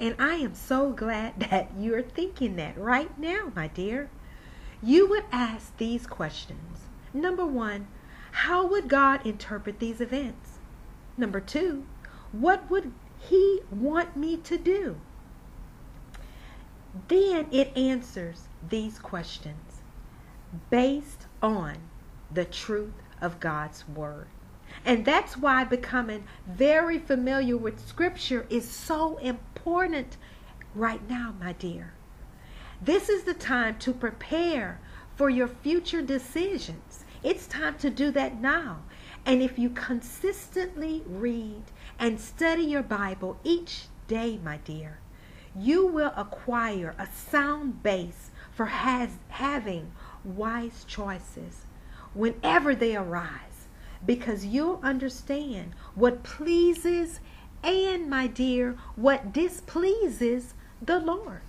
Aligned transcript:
And 0.00 0.14
I 0.18 0.34
am 0.34 0.54
so 0.54 0.90
glad 0.90 1.40
that 1.50 1.70
you're 1.78 2.02
thinking 2.02 2.56
that 2.56 2.78
right 2.78 3.16
now, 3.18 3.52
my 3.54 3.68
dear. 3.68 4.10
You 4.82 5.08
would 5.08 5.24
ask 5.32 5.76
these 5.78 6.06
questions. 6.06 6.80
Number 7.12 7.46
one, 7.46 7.86
how 8.32 8.66
would 8.66 8.88
God 8.88 9.24
interpret 9.24 9.78
these 9.78 10.00
events? 10.00 10.58
Number 11.16 11.40
two, 11.40 11.86
what 12.32 12.68
would 12.70 12.92
He 13.18 13.60
want 13.70 14.16
me 14.16 14.36
to 14.38 14.58
do? 14.58 14.96
Then 17.08 17.48
it 17.50 17.76
answers 17.76 18.48
these 18.68 18.98
questions 18.98 19.82
based 20.70 21.26
on 21.42 21.76
the 22.32 22.44
truth 22.44 22.94
of 23.20 23.40
God's 23.40 23.88
Word. 23.88 24.28
And 24.84 25.04
that's 25.04 25.36
why 25.36 25.64
becoming 25.64 26.24
very 26.46 26.98
familiar 26.98 27.56
with 27.56 27.86
Scripture 27.86 28.46
is 28.48 28.68
so 28.68 29.18
important 29.18 30.16
right 30.74 31.08
now, 31.08 31.34
my 31.40 31.52
dear. 31.52 31.94
This 32.80 33.08
is 33.08 33.24
the 33.24 33.34
time 33.34 33.78
to 33.78 33.92
prepare 33.92 34.80
for 35.16 35.30
your 35.30 35.48
future 35.48 36.02
decisions. 36.02 37.04
It's 37.22 37.46
time 37.46 37.78
to 37.78 37.90
do 37.90 38.10
that 38.12 38.40
now. 38.40 38.82
And 39.24 39.42
if 39.42 39.58
you 39.58 39.70
consistently 39.70 41.02
read 41.06 41.62
and 41.98 42.20
study 42.20 42.62
your 42.62 42.82
Bible 42.82 43.38
each 43.42 43.86
day, 44.06 44.38
my 44.44 44.58
dear, 44.58 44.98
you 45.56 45.86
will 45.86 46.12
acquire 46.16 46.94
a 46.98 47.06
sound 47.06 47.82
base 47.82 48.30
for 48.52 48.66
has, 48.66 49.10
having 49.28 49.92
wise 50.24 50.84
choices 50.86 51.66
whenever 52.14 52.74
they 52.74 52.96
arise 52.96 53.66
because 54.06 54.44
you'll 54.44 54.80
understand 54.82 55.74
what 55.94 56.22
pleases 56.22 57.20
and, 57.62 58.10
my 58.10 58.26
dear, 58.26 58.76
what 58.96 59.32
displeases 59.32 60.54
the 60.82 60.98
Lord. 60.98 61.40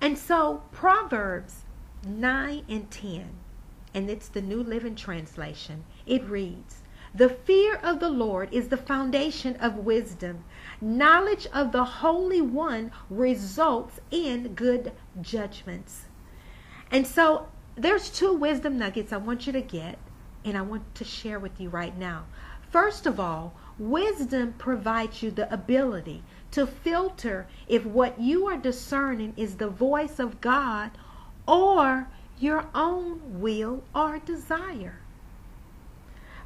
And 0.00 0.18
so, 0.18 0.62
Proverbs 0.72 1.64
9 2.06 2.64
and 2.68 2.90
10, 2.90 3.30
and 3.94 4.10
it's 4.10 4.28
the 4.28 4.42
New 4.42 4.62
Living 4.62 4.94
Translation, 4.94 5.84
it 6.04 6.22
reads, 6.24 6.82
The 7.16 7.30
fear 7.30 7.76
of 7.76 7.98
the 7.98 8.10
Lord 8.10 8.52
is 8.52 8.68
the 8.68 8.76
foundation 8.76 9.56
of 9.56 9.86
wisdom. 9.86 10.44
Knowledge 10.82 11.46
of 11.50 11.72
the 11.72 11.84
Holy 11.84 12.42
One 12.42 12.92
results 13.08 14.00
in 14.10 14.52
good 14.52 14.92
judgments. 15.22 16.04
And 16.90 17.06
so, 17.06 17.48
there's 17.74 18.10
two 18.10 18.34
wisdom 18.34 18.76
nuggets 18.76 19.14
I 19.14 19.16
want 19.16 19.46
you 19.46 19.52
to 19.54 19.62
get 19.62 19.98
and 20.44 20.58
I 20.58 20.60
want 20.60 20.94
to 20.94 21.04
share 21.04 21.38
with 21.38 21.58
you 21.58 21.70
right 21.70 21.96
now. 21.96 22.26
First 22.68 23.06
of 23.06 23.18
all, 23.18 23.54
wisdom 23.78 24.52
provides 24.58 25.22
you 25.22 25.30
the 25.30 25.50
ability 25.50 26.22
to 26.50 26.66
filter 26.66 27.46
if 27.66 27.86
what 27.86 28.20
you 28.20 28.46
are 28.46 28.58
discerning 28.58 29.32
is 29.38 29.56
the 29.56 29.70
voice 29.70 30.18
of 30.18 30.42
God 30.42 30.90
or 31.48 32.08
your 32.38 32.66
own 32.74 33.40
will 33.40 33.84
or 33.94 34.18
desire. 34.18 35.00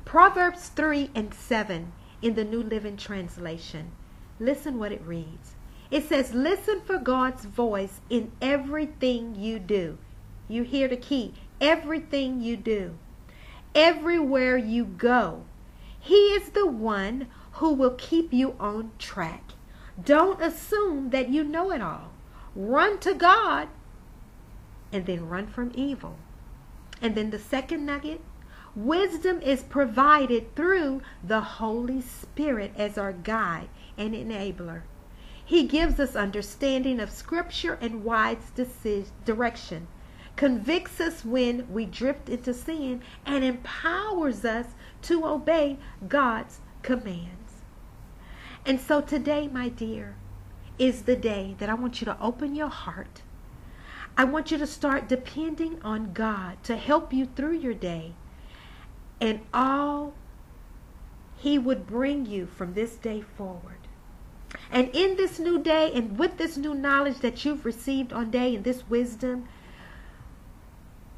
Proverbs 0.05 0.69
3 0.69 1.11
and 1.15 1.33
7 1.33 1.93
in 2.23 2.35
the 2.35 2.45
New 2.45 2.63
Living 2.63 2.97
Translation. 2.97 3.93
Listen 4.39 4.79
what 4.79 4.93
it 4.93 5.03
reads. 5.05 5.55
It 5.91 6.09
says, 6.09 6.35
Listen 6.35 6.81
for 6.81 6.99
God's 6.99 7.45
voice 7.45 8.01
in 8.09 8.33
everything 8.41 9.35
you 9.35 9.59
do. 9.59 9.99
You 10.49 10.63
hear 10.63 10.89
the 10.89 10.97
key. 10.97 11.35
Everything 11.61 12.41
you 12.41 12.57
do, 12.57 12.97
everywhere 13.75 14.57
you 14.57 14.85
go, 14.85 15.45
He 15.99 16.15
is 16.15 16.51
the 16.51 16.67
one 16.67 17.29
who 17.53 17.75
will 17.75 17.91
keep 17.91 18.33
you 18.33 18.57
on 18.59 18.93
track. 18.99 19.53
Don't 20.03 20.41
assume 20.41 21.11
that 21.11 21.29
you 21.29 21.45
know 21.45 21.71
it 21.71 21.83
all. 21.83 22.13
Run 22.55 22.99
to 23.01 23.13
God 23.13 23.69
and 24.93 25.05
then 25.05 25.29
run 25.29 25.47
from 25.47 25.71
evil. 25.75 26.17
And 27.03 27.15
then 27.15 27.31
the 27.31 27.39
second 27.39 27.85
nugget 27.85 28.21
wisdom 28.75 29.41
is 29.43 29.63
provided 29.63 30.55
through 30.55 31.03
the 31.23 31.41
Holy 31.41 32.01
Spirit 32.01 32.73
as 32.77 32.97
our 32.97 33.13
guide 33.13 33.69
and 33.97 34.15
enabler. 34.15 34.83
He 35.45 35.65
gives 35.67 35.99
us 35.99 36.15
understanding 36.15 37.01
of 37.01 37.11
Scripture 37.11 37.79
and 37.81 38.05
wise 38.05 38.53
direction 39.25 39.89
convicts 40.41 41.03
us 41.03 41.23
when 41.23 41.71
we 41.71 41.85
drift 41.85 42.31
into 42.31 42.55
sin, 42.55 43.03
and 43.27 43.45
empowers 43.45 44.43
us 44.43 44.69
to 45.03 45.27
obey 45.27 45.77
God's 46.09 46.61
commands. 46.81 47.61
And 48.65 48.81
so 48.81 49.03
today, 49.03 49.49
my 49.49 49.69
dear, 49.69 50.17
is 50.79 51.03
the 51.03 51.15
day 51.15 51.57
that 51.59 51.69
I 51.69 51.75
want 51.75 52.01
you 52.01 52.07
to 52.07 52.19
open 52.23 52.55
your 52.55 52.71
heart. 52.71 53.21
I 54.17 54.25
want 54.25 54.51
you 54.51 54.57
to 54.57 54.67
start 54.67 55.11
depending 55.11 55.79
on 55.83 56.15
God 56.15 56.63
to 56.65 56.77
help 56.77 57.13
you 57.13 57.27
through 57.27 57.59
your 57.59 57.75
day 57.75 58.15
and 59.21 59.41
all 59.53 60.15
He 61.37 61.59
would 61.59 61.87
bring 61.87 62.27
you 62.27 62.47
from 62.47 62.75
this 62.75 62.97
day 62.97 63.21
forward. 63.21 63.77
And 64.71 64.89
in 64.95 65.17
this 65.17 65.39
new 65.39 65.63
day 65.63 65.93
and 65.95 66.19
with 66.19 66.37
this 66.37 66.57
new 66.57 66.75
knowledge 66.75 67.19
that 67.19 67.45
you've 67.45 67.65
received 67.65 68.13
on 68.13 68.31
day 68.31 68.55
and 68.55 68.65
this 68.65 68.89
wisdom, 68.89 69.49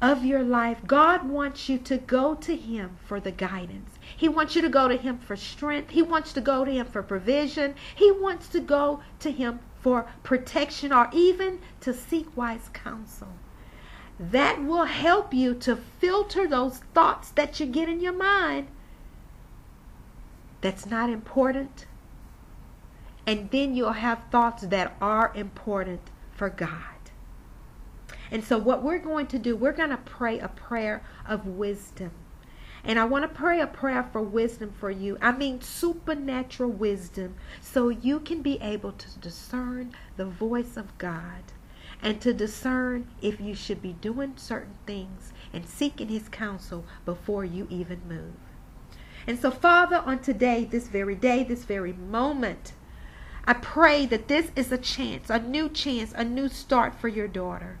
of 0.03 0.25
your 0.25 0.43
life, 0.43 0.79
God 0.85 1.29
wants 1.29 1.69
you 1.69 1.77
to 1.77 1.97
go 1.97 2.35
to 2.35 2.57
Him 2.57 2.97
for 3.05 3.21
the 3.21 3.31
guidance. 3.31 3.91
He 4.17 4.27
wants 4.27 4.53
you 4.53 4.61
to 4.61 4.67
go 4.67 4.89
to 4.89 4.97
Him 4.97 5.17
for 5.17 5.37
strength. 5.37 5.91
He 5.91 6.01
wants 6.01 6.33
to 6.33 6.41
go 6.41 6.65
to 6.65 6.71
Him 6.71 6.85
for 6.87 7.01
provision. 7.01 7.75
He 7.95 8.11
wants 8.11 8.49
to 8.49 8.59
go 8.59 8.99
to 9.19 9.31
Him 9.31 9.61
for 9.79 10.05
protection 10.21 10.91
or 10.91 11.09
even 11.13 11.61
to 11.79 11.93
seek 11.93 12.35
wise 12.35 12.69
counsel. 12.73 13.29
That 14.19 14.63
will 14.63 14.85
help 14.85 15.33
you 15.33 15.53
to 15.55 15.75
filter 15.75 16.47
those 16.47 16.77
thoughts 16.93 17.29
that 17.31 17.59
you 17.59 17.65
get 17.65 17.89
in 17.89 17.99
your 17.99 18.13
mind 18.13 18.67
that's 20.63 20.85
not 20.85 21.09
important. 21.09 21.85
And 23.27 23.51
then 23.51 23.75
you'll 23.75 23.91
have 23.91 24.23
thoughts 24.31 24.63
that 24.63 24.95
are 25.01 25.31
important 25.35 25.99
for 26.31 26.49
God. 26.49 26.71
And 28.31 28.43
so, 28.43 28.57
what 28.57 28.81
we're 28.81 28.97
going 28.97 29.27
to 29.27 29.37
do, 29.37 29.57
we're 29.57 29.73
going 29.73 29.89
to 29.89 29.97
pray 29.97 30.39
a 30.39 30.47
prayer 30.47 31.03
of 31.27 31.45
wisdom. 31.45 32.11
And 32.85 32.97
I 32.97 33.03
want 33.03 33.23
to 33.23 33.27
pray 33.27 33.59
a 33.59 33.67
prayer 33.67 34.07
for 34.11 34.21
wisdom 34.21 34.73
for 34.79 34.89
you. 34.89 35.17
I 35.21 35.33
mean, 35.33 35.61
supernatural 35.61 36.71
wisdom, 36.71 37.35
so 37.61 37.89
you 37.89 38.21
can 38.21 38.41
be 38.41 38.57
able 38.61 38.93
to 38.93 39.19
discern 39.19 39.93
the 40.15 40.25
voice 40.25 40.77
of 40.77 40.97
God 40.97 41.43
and 42.03 42.19
to 42.21 42.33
discern 42.33 43.07
if 43.21 43.39
you 43.39 43.55
should 43.55 43.81
be 43.81 43.93
doing 43.93 44.33
certain 44.35 44.75
things 44.85 45.31
and 45.53 45.65
seeking 45.65 46.09
His 46.09 46.27
counsel 46.27 46.83
before 47.05 47.45
you 47.45 47.65
even 47.69 48.01
move. 48.07 48.33
And 49.25 49.39
so, 49.39 49.49
Father, 49.49 50.03
on 50.05 50.19
today, 50.19 50.65
this 50.65 50.89
very 50.89 51.15
day, 51.15 51.43
this 51.43 51.63
very 51.63 51.93
moment, 51.93 52.73
I 53.45 53.53
pray 53.53 54.05
that 54.07 54.27
this 54.27 54.51
is 54.55 54.71
a 54.71 54.77
chance, 54.77 55.29
a 55.29 55.39
new 55.39 55.69
chance, 55.69 56.13
a 56.13 56.25
new 56.25 56.49
start 56.49 56.93
for 56.93 57.07
your 57.07 57.29
daughter. 57.29 57.79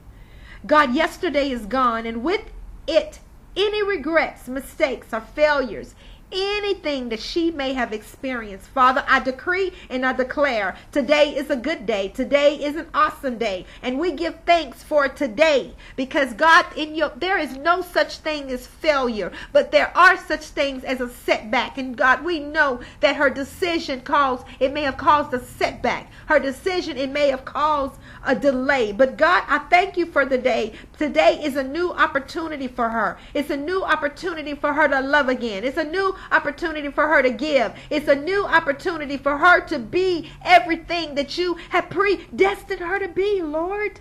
God, 0.65 0.95
yesterday 0.95 1.51
is 1.51 1.65
gone, 1.65 2.05
and 2.05 2.23
with 2.23 2.51
it, 2.87 3.19
any 3.57 3.83
regrets, 3.83 4.47
mistakes, 4.47 5.13
or 5.13 5.19
failures, 5.19 5.95
anything 6.33 7.09
that 7.09 7.19
she 7.19 7.51
may 7.51 7.73
have 7.73 7.93
experienced. 7.93 8.67
Father, 8.67 9.03
I 9.07 9.19
decree 9.19 9.71
and 9.89 10.05
I 10.05 10.13
declare 10.13 10.75
today 10.91 11.35
is 11.35 11.49
a 11.49 11.55
good 11.55 11.85
day. 11.85 12.09
Today 12.09 12.55
is 12.55 12.75
an 12.75 12.87
awesome 12.93 13.37
day. 13.37 13.65
And 13.81 13.99
we 13.99 14.11
give 14.11 14.39
thanks 14.45 14.83
for 14.83 15.07
today 15.07 15.73
because 15.95 16.33
God, 16.33 16.65
in 16.75 16.95
your 16.95 17.11
there 17.15 17.37
is 17.37 17.55
no 17.57 17.81
such 17.81 18.17
thing 18.17 18.51
as 18.51 18.67
failure, 18.67 19.31
but 19.51 19.71
there 19.71 19.95
are 19.97 20.17
such 20.17 20.45
things 20.45 20.83
as 20.83 21.01
a 21.01 21.09
setback. 21.09 21.77
And 21.77 21.95
God, 21.95 22.23
we 22.23 22.39
know 22.39 22.81
that 22.99 23.15
her 23.15 23.29
decision 23.29 24.01
caused, 24.01 24.45
it 24.59 24.73
may 24.73 24.83
have 24.83 24.97
caused 24.97 25.33
a 25.33 25.43
setback. 25.43 26.11
Her 26.27 26.39
decision, 26.39 26.97
it 26.97 27.11
may 27.11 27.29
have 27.29 27.45
caused 27.45 27.99
a 28.25 28.35
delay. 28.35 28.91
But 28.91 29.17
God, 29.17 29.43
I 29.47 29.59
thank 29.69 29.97
you 29.97 30.05
for 30.05 30.25
the 30.25 30.37
day. 30.37 30.73
Today 30.97 31.39
is 31.43 31.55
a 31.55 31.63
new 31.63 31.91
opportunity 31.91 32.67
for 32.67 32.89
her. 32.89 33.17
It's 33.33 33.49
a 33.49 33.57
new 33.57 33.83
opportunity 33.83 34.55
for 34.55 34.73
her 34.73 34.87
to 34.87 35.01
love 35.01 35.29
again. 35.29 35.63
It's 35.63 35.77
a 35.77 35.83
new 35.83 36.15
opportunity 36.31 36.89
for 36.89 37.07
her 37.07 37.21
to 37.21 37.29
give. 37.29 37.73
It's 37.89 38.07
a 38.07 38.15
new 38.15 38.45
opportunity 38.45 39.17
for 39.17 39.37
her 39.37 39.61
to 39.67 39.79
be 39.79 40.31
everything 40.43 41.15
that 41.15 41.37
you 41.37 41.55
have 41.69 41.89
predestined 41.89 42.79
her 42.79 42.99
to 42.99 43.07
be, 43.07 43.41
Lord. 43.41 43.99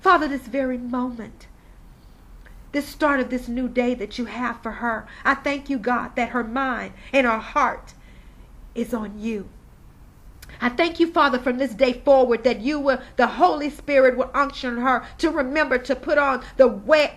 Father, 0.00 0.28
this 0.28 0.46
very 0.46 0.78
moment, 0.78 1.48
this 2.72 2.86
start 2.86 3.20
of 3.20 3.30
this 3.30 3.48
new 3.48 3.68
day 3.68 3.94
that 3.94 4.18
you 4.18 4.26
have 4.26 4.62
for 4.62 4.72
her, 4.72 5.06
I 5.24 5.34
thank 5.34 5.68
you, 5.68 5.78
God, 5.78 6.14
that 6.16 6.30
her 6.30 6.44
mind 6.44 6.92
and 7.12 7.26
her 7.26 7.38
heart 7.38 7.94
is 8.74 8.94
on 8.94 9.18
you. 9.18 9.48
I 10.60 10.68
thank 10.70 10.98
you, 10.98 11.12
Father, 11.12 11.38
from 11.38 11.58
this 11.58 11.74
day 11.74 11.92
forward 11.92 12.42
that 12.44 12.60
you 12.60 12.80
will, 12.80 13.00
the 13.16 13.26
Holy 13.26 13.70
Spirit 13.70 14.16
will 14.16 14.30
unction 14.34 14.78
her 14.78 15.04
to 15.18 15.30
remember 15.30 15.78
to 15.78 15.94
put 15.94 16.18
on 16.18 16.42
the 16.56 16.68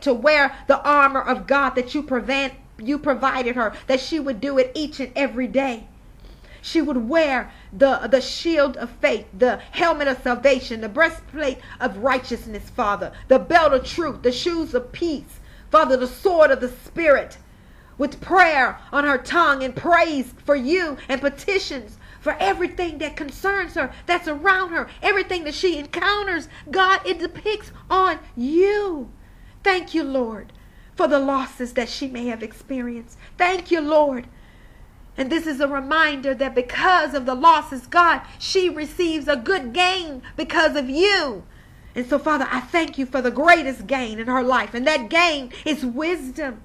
to 0.02 0.14
wear 0.14 0.56
the 0.68 0.82
armor 0.82 1.22
of 1.22 1.48
God 1.48 1.72
that 1.72 1.96
you 1.96 2.04
prevent 2.04 2.54
you 2.82 2.98
provided 2.98 3.56
her, 3.56 3.74
that 3.88 4.00
she 4.00 4.20
would 4.20 4.42
do 4.42 4.58
it 4.58 4.72
each 4.76 5.00
and 5.00 5.12
every 5.16 5.48
day. 5.48 5.88
She 6.62 6.82
would 6.82 7.10
wear 7.10 7.52
the, 7.74 8.08
the 8.08 8.22
shield 8.22 8.78
of 8.78 8.90
faith, 8.90 9.26
the 9.38 9.58
helmet 9.72 10.08
of 10.08 10.22
salvation, 10.22 10.82
the 10.82 10.90
breastplate 10.90 11.58
of 11.80 11.98
righteousness, 11.98 12.70
Father, 12.70 13.12
the 13.28 13.40
belt 13.40 13.74
of 13.74 13.86
truth, 13.86 14.22
the 14.22 14.32
shoes 14.32 14.74
of 14.74 14.92
peace, 14.92 15.40
Father, 15.72 15.98
the 15.98 16.08
sword 16.08 16.52
of 16.52 16.62
the 16.62 16.70
Spirit, 16.70 17.38
with 17.98 18.22
prayer 18.22 18.80
on 18.92 19.06
her 19.06 19.18
tongue 19.18 19.64
and 19.64 19.76
praise 19.76 20.34
for 20.46 20.56
you 20.56 20.98
and 21.10 21.22
petitions 21.22 21.98
for 22.20 22.38
everything 22.40 23.00
that 23.00 23.18
concerns 23.18 23.74
her, 23.74 23.92
that's 24.06 24.28
around 24.28 24.70
her, 24.70 24.88
everything 25.02 25.44
that 25.44 25.56
she 25.56 25.78
encounters. 25.78 26.48
God, 26.70 27.02
it 27.06 27.20
depicts 27.20 27.72
on 27.90 28.20
you. 28.36 29.12
Thank 29.64 29.94
you, 29.94 30.04
Lord, 30.04 30.54
for 30.96 31.08
the 31.08 31.20
losses 31.20 31.74
that 31.74 31.90
she 31.90 32.08
may 32.08 32.28
have 32.28 32.44
experienced. 32.44 33.18
Thank 33.38 33.72
you, 33.72 33.82
Lord. 33.82 34.28
And 35.18 35.30
this 35.30 35.46
is 35.46 35.60
a 35.60 35.68
reminder 35.68 36.34
that 36.34 36.56
because 36.56 37.14
of 37.14 37.26
the 37.26 37.36
losses, 37.36 37.86
God, 37.88 38.22
she 38.40 38.70
receives 38.70 39.28
a 39.28 39.36
good 39.36 39.74
gain 39.74 40.22
because 40.38 40.76
of 40.76 40.90
you. 40.90 41.44
And 41.94 42.08
so, 42.08 42.18
Father, 42.18 42.48
I 42.50 42.62
thank 42.62 42.98
you 42.98 43.06
for 43.06 43.22
the 43.22 43.32
greatest 43.32 43.88
gain 43.88 44.20
in 44.20 44.28
her 44.28 44.44
life, 44.44 44.74
and 44.74 44.88
that 44.88 45.10
gain 45.10 45.52
is 45.66 45.86
wisdom. 45.86 46.62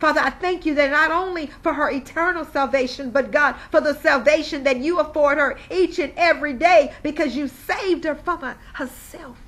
Father, 0.00 0.20
I 0.20 0.30
thank 0.30 0.66
you 0.66 0.74
that 0.74 0.90
not 0.90 1.10
only 1.10 1.50
for 1.62 1.74
her 1.74 1.90
eternal 1.90 2.44
salvation, 2.44 3.10
but 3.10 3.30
God, 3.30 3.56
for 3.70 3.80
the 3.80 3.94
salvation 3.94 4.64
that 4.64 4.78
you 4.78 4.98
afford 4.98 5.38
her 5.38 5.58
each 5.70 5.98
and 5.98 6.12
every 6.16 6.52
day 6.54 6.92
because 7.02 7.36
you 7.36 7.48
saved 7.48 8.04
her 8.04 8.14
from 8.14 8.56
herself. 8.74 9.38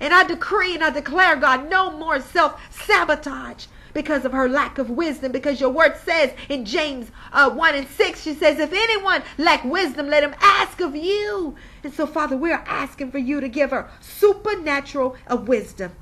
And 0.00 0.12
I 0.12 0.24
decree 0.24 0.74
and 0.74 0.84
I 0.84 0.90
declare, 0.90 1.36
God, 1.36 1.68
no 1.70 1.90
more 1.96 2.20
self 2.20 2.60
sabotage 2.70 3.66
because 3.92 4.24
of 4.24 4.32
her 4.32 4.48
lack 4.48 4.78
of 4.78 4.90
wisdom. 4.90 5.32
Because 5.32 5.60
your 5.60 5.70
word 5.70 5.96
says 6.04 6.32
in 6.48 6.64
James 6.64 7.10
uh, 7.32 7.50
1 7.50 7.74
and 7.74 7.88
6, 7.88 8.20
she 8.20 8.34
says, 8.34 8.58
If 8.58 8.72
anyone 8.72 9.22
lack 9.38 9.64
wisdom, 9.64 10.08
let 10.08 10.24
him 10.24 10.34
ask 10.40 10.80
of 10.80 10.94
you. 10.94 11.54
And 11.82 11.94
so, 11.94 12.06
Father, 12.06 12.36
we 12.36 12.52
are 12.52 12.64
asking 12.66 13.10
for 13.10 13.18
you 13.18 13.40
to 13.40 13.48
give 13.48 13.70
her 13.70 13.88
supernatural 14.00 15.16
wisdom. 15.30 15.92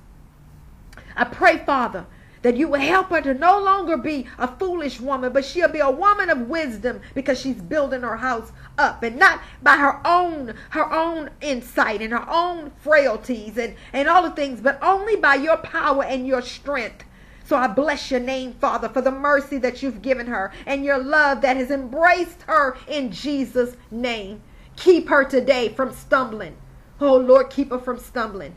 I 1.14 1.24
pray, 1.24 1.58
Father, 1.58 2.06
that 2.42 2.56
you 2.56 2.68
will 2.68 2.80
help 2.80 3.08
her 3.08 3.20
to 3.22 3.34
no 3.34 3.58
longer 3.58 3.96
be 3.96 4.26
a 4.38 4.48
foolish 4.48 5.00
woman, 5.00 5.32
but 5.32 5.44
she'll 5.44 5.68
be 5.68 5.78
a 5.78 5.90
woman 5.90 6.28
of 6.28 6.48
wisdom 6.48 7.00
because 7.14 7.40
she's 7.40 7.60
building 7.62 8.02
her 8.02 8.16
house 8.16 8.52
up 8.78 9.02
and 9.02 9.16
not 9.16 9.40
by 9.62 9.76
her 9.76 10.00
own 10.06 10.54
her 10.70 10.92
own 10.92 11.30
insight 11.40 12.02
and 12.02 12.12
her 12.12 12.28
own 12.28 12.72
frailties 12.82 13.56
and, 13.56 13.74
and 13.92 14.08
all 14.08 14.22
the 14.22 14.30
things, 14.30 14.60
but 14.60 14.78
only 14.82 15.16
by 15.16 15.34
your 15.34 15.56
power 15.58 16.04
and 16.04 16.26
your 16.26 16.42
strength. 16.42 17.04
So 17.44 17.56
I 17.56 17.66
bless 17.66 18.10
your 18.10 18.20
name, 18.20 18.54
Father, 18.54 18.88
for 18.88 19.00
the 19.00 19.10
mercy 19.10 19.58
that 19.58 19.82
you've 19.82 20.02
given 20.02 20.26
her 20.26 20.52
and 20.66 20.84
your 20.84 20.98
love 20.98 21.40
that 21.42 21.56
has 21.56 21.70
embraced 21.70 22.42
her 22.42 22.76
in 22.88 23.10
Jesus' 23.10 23.76
name. 23.90 24.42
Keep 24.76 25.08
her 25.08 25.24
today 25.24 25.68
from 25.68 25.92
stumbling. 25.92 26.56
Oh, 27.00 27.16
Lord, 27.16 27.50
keep 27.50 27.70
her 27.70 27.78
from 27.78 27.98
stumbling. 27.98 28.56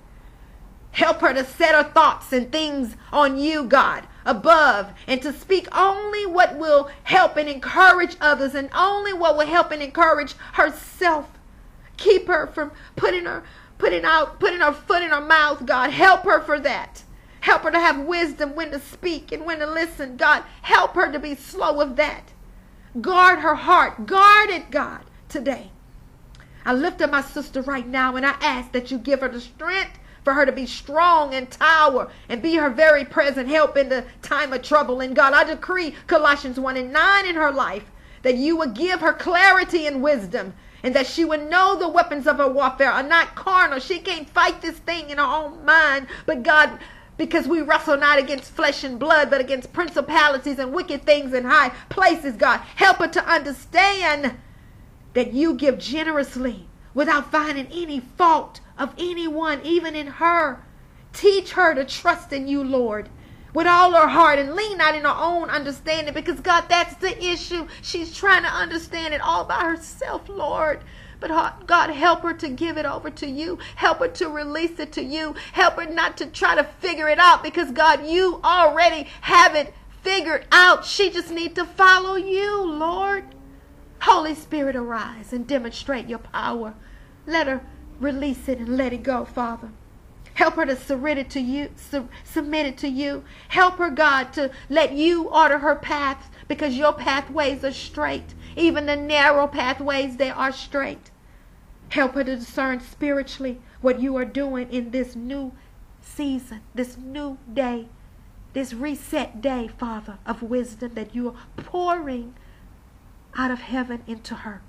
Help 0.95 1.19
her 1.19 1.33
to 1.33 1.43
set 1.43 1.75
her 1.75 1.91
thoughts 1.91 2.31
and 2.31 2.49
things 2.53 2.95
on 3.11 3.37
you, 3.37 3.65
God, 3.65 4.07
above, 4.23 4.93
and 5.07 5.21
to 5.23 5.33
speak 5.33 5.67
only 5.77 6.25
what 6.25 6.55
will 6.57 6.89
help 7.03 7.35
and 7.35 7.49
encourage 7.49 8.15
others 8.21 8.55
and 8.55 8.69
only 8.73 9.11
what 9.11 9.35
will 9.35 9.45
help 9.45 9.71
and 9.71 9.81
encourage 9.81 10.35
herself. 10.53 11.27
Keep 11.97 12.27
her 12.27 12.47
from 12.47 12.71
putting 12.95 13.25
her 13.25 13.43
putting 13.77 14.05
out 14.05 14.39
putting 14.39 14.61
her 14.61 14.71
foot 14.71 15.03
in 15.03 15.09
her 15.09 15.19
mouth, 15.19 15.65
God. 15.65 15.89
Help 15.89 16.23
her 16.23 16.39
for 16.39 16.61
that. 16.61 17.03
Help 17.41 17.63
her 17.63 17.71
to 17.71 17.79
have 17.79 17.99
wisdom 17.99 18.55
when 18.55 18.71
to 18.71 18.79
speak 18.79 19.33
and 19.33 19.45
when 19.45 19.59
to 19.59 19.67
listen. 19.67 20.15
God, 20.15 20.43
help 20.61 20.95
her 20.95 21.11
to 21.11 21.19
be 21.19 21.35
slow 21.35 21.81
of 21.81 21.97
that. 21.97 22.31
Guard 23.01 23.39
her 23.39 23.55
heart. 23.55 24.05
Guard 24.05 24.49
it, 24.49 24.71
God, 24.71 25.01
today. 25.27 25.71
I 26.63 26.73
lift 26.73 27.01
up 27.01 27.11
my 27.11 27.21
sister 27.21 27.61
right 27.61 27.85
now 27.85 28.15
and 28.15 28.25
I 28.25 28.37
ask 28.39 28.71
that 28.71 28.91
you 28.91 28.97
give 28.97 29.19
her 29.19 29.27
the 29.27 29.41
strength 29.41 29.99
for 30.25 30.33
her 30.33 30.45
to 30.45 30.51
be 30.51 30.65
strong 30.65 31.33
and 31.33 31.49
tower 31.49 32.11
and 32.27 32.41
be 32.41 32.55
her 32.55 32.69
very 32.69 33.05
present 33.05 33.47
help 33.47 33.77
in 33.77 33.87
the 33.87 34.03
time 34.23 34.51
of 34.51 34.63
trouble. 34.63 34.99
And 34.99 35.15
God, 35.15 35.33
I 35.33 35.43
decree 35.45 35.95
Colossians 36.07 36.59
1 36.59 36.75
and 36.75 36.91
9 36.91 37.25
in 37.27 37.35
her 37.35 37.51
life 37.51 37.85
that 38.23 38.35
you 38.35 38.57
would 38.57 38.73
give 38.73 39.01
her 39.01 39.13
clarity 39.13 39.85
and 39.85 40.01
wisdom 40.01 40.55
and 40.81 40.95
that 40.95 41.05
she 41.05 41.23
would 41.23 41.47
know 41.47 41.75
the 41.75 41.87
weapons 41.87 42.25
of 42.25 42.37
her 42.37 42.49
warfare 42.49 42.91
are 42.91 43.03
not 43.03 43.35
carnal. 43.35 43.79
She 43.79 43.99
can't 43.99 44.29
fight 44.29 44.61
this 44.61 44.79
thing 44.79 45.11
in 45.11 45.19
her 45.19 45.23
own 45.23 45.63
mind, 45.63 46.07
but 46.25 46.41
God, 46.41 46.79
because 47.17 47.47
we 47.47 47.61
wrestle 47.61 47.97
not 47.97 48.17
against 48.17 48.51
flesh 48.51 48.83
and 48.83 48.99
blood, 48.99 49.29
but 49.29 49.41
against 49.41 49.73
principalities 49.73 50.57
and 50.57 50.73
wicked 50.73 51.05
things 51.05 51.33
in 51.33 51.45
high 51.45 51.69
places, 51.89 52.35
God. 52.35 52.59
Help 52.75 52.97
her 52.97 53.07
to 53.07 53.25
understand 53.25 54.35
that 55.13 55.33
you 55.33 55.53
give 55.53 55.77
generously 55.77 56.67
without 56.95 57.31
finding 57.31 57.67
any 57.67 57.99
fault 57.99 58.59
of 58.77 58.93
anyone, 58.97 59.61
even 59.63 59.95
in 59.95 60.07
her. 60.07 60.63
Teach 61.13 61.51
her 61.53 61.73
to 61.73 61.85
trust 61.85 62.33
in 62.33 62.47
you, 62.47 62.63
Lord, 62.63 63.09
with 63.53 63.67
all 63.67 63.93
her 63.93 64.07
heart 64.07 64.37
and 64.37 64.53
lean 64.53 64.77
not 64.77 64.95
in 64.95 65.03
her 65.03 65.15
own 65.15 65.49
understanding 65.49 66.13
because, 66.13 66.41
God, 66.41 66.65
that's 66.67 66.95
the 66.95 67.23
issue. 67.23 67.67
She's 67.81 68.15
trying 68.15 68.43
to 68.43 68.49
understand 68.49 69.13
it 69.13 69.21
all 69.21 69.45
by 69.45 69.61
herself, 69.61 70.27
Lord. 70.27 70.83
But 71.21 71.65
God, 71.65 71.89
help 71.91 72.21
her 72.23 72.33
to 72.33 72.49
give 72.49 72.77
it 72.77 72.85
over 72.85 73.09
to 73.09 73.25
you. 73.25 73.57
Help 73.77 73.99
her 73.99 74.09
to 74.09 74.27
release 74.27 74.77
it 74.79 74.91
to 74.93 75.03
you. 75.03 75.35
Help 75.53 75.75
her 75.75 75.89
not 75.89 76.17
to 76.17 76.25
try 76.25 76.55
to 76.55 76.65
figure 76.65 77.07
it 77.07 77.17
out 77.17 77.41
because, 77.41 77.71
God, 77.71 78.05
you 78.05 78.41
already 78.43 79.07
have 79.21 79.55
it 79.55 79.73
figured 80.01 80.45
out. 80.51 80.85
She 80.85 81.09
just 81.09 81.31
needs 81.31 81.55
to 81.55 81.65
follow 81.65 82.15
you, 82.15 82.63
Lord. 82.65 83.23
Holy 84.01 84.35
Spirit, 84.35 84.75
arise 84.75 85.31
and 85.31 85.47
demonstrate 85.47 86.09
your 86.09 86.19
power. 86.19 86.75
Let 87.25 87.47
her 87.47 87.61
release 87.99 88.47
it 88.47 88.59
and 88.59 88.77
let 88.77 88.93
it 88.93 89.03
go, 89.03 89.25
Father. 89.25 89.69
Help 90.35 90.55
her 90.55 90.65
to 90.65 90.75
it 91.17 91.29
to 91.29 91.39
you, 91.39 91.69
su- 91.77 92.09
submit 92.25 92.65
it 92.65 92.77
to 92.79 92.89
you. 92.89 93.23
Help 93.49 93.77
her, 93.77 93.89
God, 93.89 94.33
to 94.33 94.51
let 94.69 94.91
you 94.91 95.29
order 95.29 95.59
her 95.59 95.75
path 95.75 96.29
because 96.47 96.75
your 96.75 96.91
pathways 96.91 97.63
are 97.63 97.71
straight. 97.71 98.35
Even 98.57 98.85
the 98.85 98.97
narrow 98.97 99.47
pathways, 99.47 100.17
they 100.17 100.29
are 100.29 100.51
straight. 100.51 101.11
Help 101.89 102.15
her 102.15 102.23
to 102.25 102.35
discern 102.35 102.81
spiritually 102.81 103.61
what 103.79 104.01
you 104.01 104.17
are 104.17 104.25
doing 104.25 104.69
in 104.69 104.91
this 104.91 105.15
new 105.15 105.53
season, 106.01 106.61
this 106.73 106.97
new 106.97 107.37
day, 107.53 107.87
this 108.53 108.73
reset 108.73 109.41
day, 109.41 109.69
Father, 109.77 110.17
of 110.25 110.41
wisdom 110.41 110.93
that 110.95 111.15
you 111.15 111.29
are 111.29 111.35
pouring 111.55 112.35
out 113.35 113.51
of 113.51 113.59
heaven 113.59 114.03
into 114.05 114.35
her. 114.35 114.61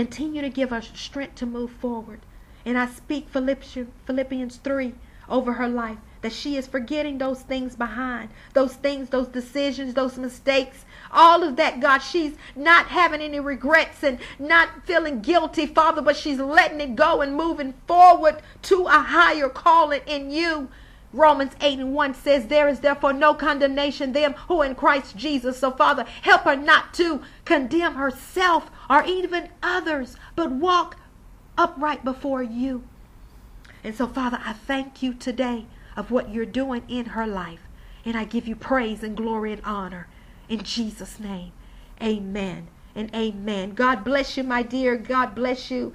Continue 0.00 0.40
to 0.40 0.48
give 0.48 0.70
her 0.70 0.80
strength 0.80 1.34
to 1.34 1.44
move 1.44 1.70
forward. 1.72 2.20
And 2.64 2.78
I 2.78 2.86
speak 2.86 3.28
Philippians 3.28 4.56
3 4.56 4.94
over 5.28 5.52
her 5.52 5.68
life 5.68 5.98
that 6.22 6.32
she 6.32 6.56
is 6.56 6.66
forgetting 6.66 7.18
those 7.18 7.42
things 7.42 7.76
behind, 7.76 8.30
those 8.54 8.72
things, 8.76 9.10
those 9.10 9.28
decisions, 9.28 9.92
those 9.92 10.16
mistakes, 10.16 10.86
all 11.12 11.42
of 11.42 11.56
that, 11.56 11.80
God. 11.80 11.98
She's 11.98 12.32
not 12.56 12.86
having 12.86 13.20
any 13.20 13.40
regrets 13.40 14.02
and 14.02 14.18
not 14.38 14.86
feeling 14.86 15.20
guilty, 15.20 15.66
Father, 15.66 16.00
but 16.00 16.16
she's 16.16 16.38
letting 16.38 16.80
it 16.80 16.96
go 16.96 17.20
and 17.20 17.36
moving 17.36 17.74
forward 17.86 18.40
to 18.62 18.86
a 18.86 19.02
higher 19.02 19.50
calling 19.50 20.00
in 20.06 20.30
you. 20.30 20.70
Romans 21.12 21.52
8 21.60 21.78
and 21.78 21.94
1 21.94 22.14
says, 22.14 22.46
There 22.46 22.68
is 22.68 22.80
therefore 22.80 23.12
no 23.12 23.34
condemnation 23.34 24.12
them 24.12 24.32
who 24.48 24.62
in 24.62 24.76
Christ 24.76 25.16
Jesus. 25.16 25.58
So, 25.58 25.72
Father, 25.72 26.06
help 26.22 26.42
her 26.42 26.56
not 26.56 26.94
to 26.94 27.20
condemn 27.44 27.96
herself 27.96 28.70
or 28.90 29.04
even 29.04 29.48
others, 29.62 30.16
but 30.34 30.50
walk 30.50 30.98
upright 31.56 32.04
before 32.04 32.42
you. 32.42 32.82
And 33.84 33.94
so, 33.94 34.08
Father, 34.08 34.40
I 34.44 34.52
thank 34.52 35.02
you 35.02 35.14
today 35.14 35.66
of 35.96 36.10
what 36.10 36.30
you're 36.34 36.44
doing 36.44 36.82
in 36.88 37.06
her 37.06 37.26
life. 37.26 37.60
And 38.04 38.16
I 38.16 38.24
give 38.24 38.48
you 38.48 38.56
praise 38.56 39.02
and 39.02 39.16
glory 39.16 39.52
and 39.52 39.62
honor. 39.64 40.08
In 40.48 40.62
Jesus' 40.62 41.20
name, 41.20 41.52
amen 42.02 42.66
and 42.96 43.14
amen. 43.14 43.74
God 43.74 44.04
bless 44.04 44.36
you, 44.36 44.42
my 44.42 44.62
dear. 44.62 44.96
God 44.96 45.34
bless 45.34 45.70
you 45.70 45.92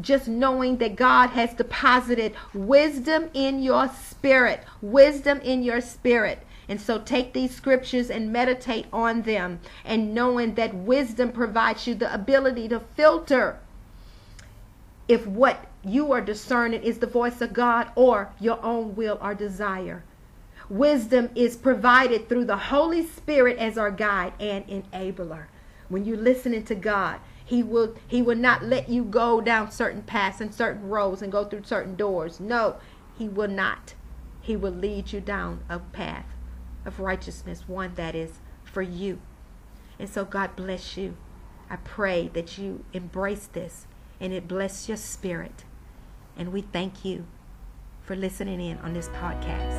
just 0.00 0.28
knowing 0.28 0.76
that 0.76 0.94
God 0.94 1.30
has 1.30 1.54
deposited 1.54 2.34
wisdom 2.52 3.30
in 3.32 3.62
your 3.62 3.88
spirit, 3.88 4.62
wisdom 4.82 5.40
in 5.40 5.62
your 5.62 5.80
spirit. 5.80 6.45
And 6.68 6.80
so 6.80 6.98
take 6.98 7.32
these 7.32 7.54
scriptures 7.54 8.10
and 8.10 8.32
meditate 8.32 8.86
on 8.92 9.22
them, 9.22 9.60
and 9.84 10.14
knowing 10.14 10.54
that 10.54 10.74
wisdom 10.74 11.30
provides 11.30 11.86
you 11.86 11.94
the 11.94 12.12
ability 12.12 12.68
to 12.68 12.80
filter 12.80 13.60
if 15.08 15.26
what 15.26 15.66
you 15.84 16.10
are 16.10 16.20
discerning 16.20 16.82
is 16.82 16.98
the 16.98 17.06
voice 17.06 17.40
of 17.40 17.52
God 17.52 17.90
or 17.94 18.32
your 18.40 18.62
own 18.64 18.96
will 18.96 19.18
or 19.22 19.34
desire. 19.34 20.02
Wisdom 20.68 21.30
is 21.36 21.56
provided 21.56 22.28
through 22.28 22.44
the 22.44 22.56
Holy 22.56 23.06
Spirit 23.06 23.56
as 23.58 23.78
our 23.78 23.92
guide 23.92 24.32
and 24.40 24.66
enabler. 24.66 25.44
When 25.88 26.04
you're 26.04 26.16
listening 26.16 26.64
to 26.64 26.74
God, 26.74 27.20
he 27.44 27.62
will 27.62 27.94
he 28.08 28.20
will 28.20 28.36
not 28.36 28.64
let 28.64 28.88
you 28.88 29.04
go 29.04 29.40
down 29.40 29.70
certain 29.70 30.02
paths 30.02 30.40
and 30.40 30.52
certain 30.52 30.88
roads 30.88 31.22
and 31.22 31.30
go 31.30 31.44
through 31.44 31.62
certain 31.62 31.94
doors. 31.94 32.40
No, 32.40 32.76
he 33.16 33.28
will 33.28 33.48
not. 33.48 33.94
He 34.40 34.56
will 34.56 34.72
lead 34.72 35.12
you 35.12 35.20
down 35.20 35.60
a 35.68 35.78
path 35.78 36.26
of 36.86 37.00
righteousness, 37.00 37.64
one 37.66 37.92
that 37.96 38.14
is 38.14 38.38
for 38.64 38.80
you. 38.80 39.20
And 39.98 40.08
so 40.08 40.24
God 40.24 40.56
bless 40.56 40.96
you. 40.96 41.16
I 41.68 41.76
pray 41.76 42.28
that 42.28 42.56
you 42.56 42.84
embrace 42.92 43.46
this 43.46 43.86
and 44.20 44.32
it 44.32 44.48
bless 44.48 44.88
your 44.88 44.96
spirit. 44.96 45.64
And 46.36 46.52
we 46.52 46.62
thank 46.62 47.04
you 47.04 47.26
for 48.02 48.14
listening 48.14 48.60
in 48.60 48.78
on 48.78 48.92
this 48.92 49.08
podcast. 49.08 49.75